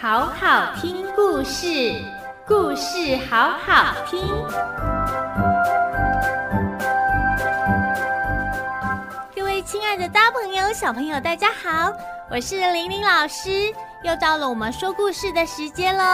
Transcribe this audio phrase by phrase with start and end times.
[0.00, 2.02] 好好听故事，
[2.46, 4.20] 故事好好听。
[9.34, 11.92] 各位亲爱的大朋友、小朋友，大家好，
[12.30, 13.72] 我是玲玲老师，
[14.02, 16.04] 又到了我们说故事的时间喽。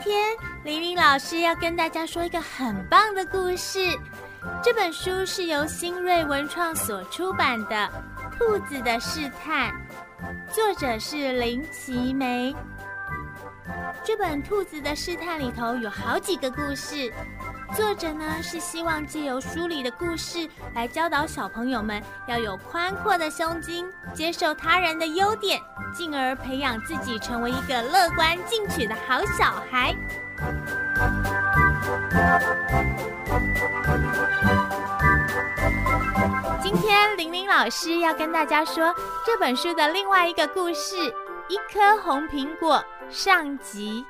[0.00, 3.78] 天玲玲老师要跟大家说一个很棒的故事。
[4.62, 7.76] 这本书是由新锐文创所出版的
[8.38, 9.70] 《兔子的试探》，
[10.54, 12.54] 作者是林奇梅。
[14.02, 17.12] 这本《兔子的试探》里头有好几个故事，
[17.76, 25.60] 作者呢是希望借由书里的故事来教导小朋友们要有宽阔的胸襟，接受他人的优点，
[25.94, 29.94] 进而培养自己成为一个乐观进取的好小孩。
[36.62, 40.96] 今天玲玲老师要跟大家说这本书的另外一个故事
[41.48, 42.84] 《一颗红苹果》
[43.14, 44.04] 上集。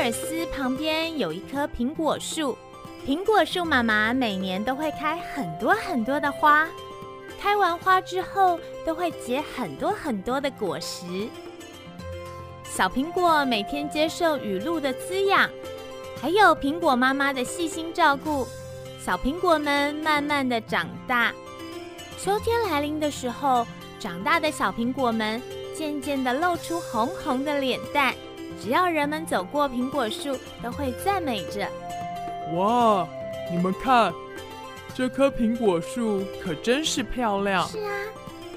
[0.00, 2.56] 尔斯旁边有一棵苹果树，
[3.06, 6.66] 苹果树妈妈每年都会开很多很多的花。
[7.38, 11.28] 开完花之后，都会结很多很多的果实。
[12.64, 15.50] 小苹果每天接受雨露的滋养，
[16.18, 18.48] 还有苹果妈妈的细心照顾，
[19.04, 21.30] 小苹果们慢慢的长大。
[22.18, 23.66] 秋天来临的时候，
[23.98, 25.42] 长大的小苹果们
[25.74, 28.14] 渐渐的露出红红的脸蛋。
[28.60, 31.66] 只要人们走过苹果树，都会赞美着
[32.54, 33.08] ：“哇，
[33.50, 34.12] 你们看！”
[34.94, 37.66] 这棵苹果树可真是漂亮。
[37.68, 37.90] 是啊，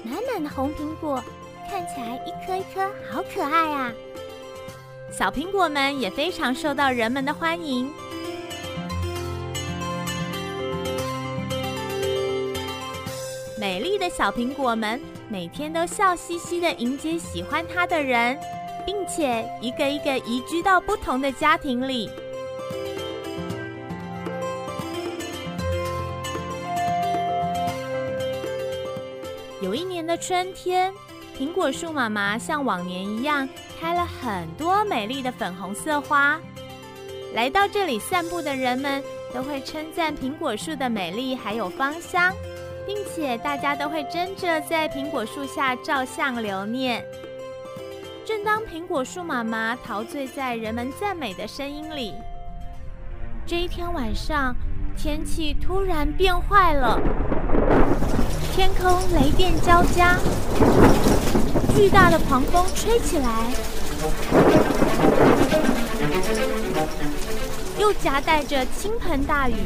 [0.02, 1.22] 满满的红苹果，
[1.70, 3.92] 看起来一颗一颗好可爱啊！
[5.10, 7.90] 小苹果们也非常受到人们的欢迎。
[13.58, 18.36] 美丽的小苹果们每天都笑嘻嘻的迎接喜欢它的人，
[18.84, 22.10] 并且一个一个移居到不同的家庭里。
[29.60, 30.92] 有一年的春天，
[31.38, 33.48] 苹果树妈妈像往年一样
[33.80, 36.38] 开了很多美丽的粉红色花。
[37.32, 39.02] 来到这里散步的人们
[39.32, 42.32] 都会称赞苹果树的美丽还有芳香，
[42.86, 47.02] 并且大家都会争着在苹果树下照相留念。
[48.26, 52.14] 正当苹果树妈妈陶醉在人们赞美的声音里，
[53.46, 54.56] 这一天晚上，
[54.96, 56.98] 天气突然变坏了。
[58.54, 60.16] 天空雷电交加，
[61.76, 63.52] 巨大的狂风吹起来，
[67.78, 69.56] 又夹带着倾盆大雨。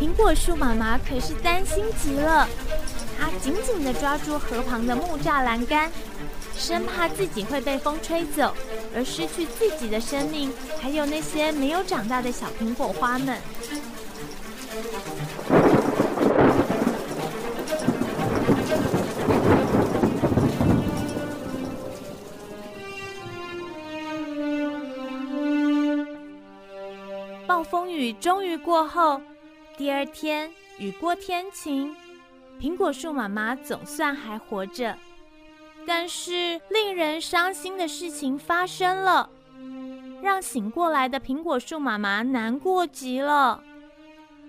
[0.00, 2.46] 苹果树妈妈可是担心极了，
[3.18, 5.90] 她紧紧地抓住河旁的木栅栏杆，
[6.56, 8.54] 生怕自己会被风吹走，
[8.94, 13.38] 而失去自己的生命，还有那些没有长大的小苹果花们。
[27.46, 29.20] 暴风雨终于过后，
[29.76, 31.94] 第二天雨过天晴，
[32.60, 34.96] 苹果树妈妈总算还活着。
[35.86, 39.28] 但是令人伤心的事情发生了，
[40.22, 43.62] 让醒过来的苹果树妈妈难过极了。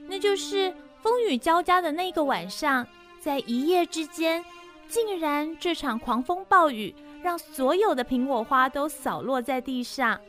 [0.08, 2.86] 那就是风雨交加的那个晚上，
[3.20, 4.44] 在一夜之间，
[4.88, 10.20] 竟然这场狂风暴雨让所有的苹果花都扫落在地上。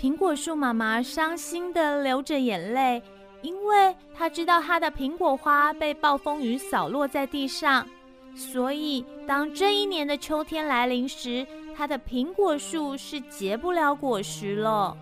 [0.00, 3.02] 苹果树妈妈伤心的流着眼泪，
[3.42, 7.86] 因为她知道她的苹果花被暴风雨扫落在地上，
[8.34, 11.46] 所以当这一年的秋天来临时，
[11.76, 14.96] 它的苹果树是结不了果实了。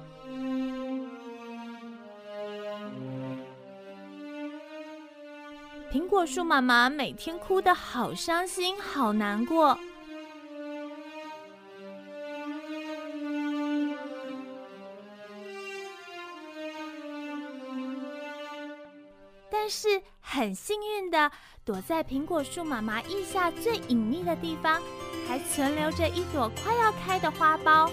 [5.93, 9.79] 苹果树妈妈每天哭得好伤心，好难过。
[19.51, 20.03] 但是
[20.35, 21.31] 很幸运的，
[21.63, 24.81] 躲在苹果树妈妈腋下最隐秘的地方，
[25.29, 27.91] 还存留着一朵快要开的花苞。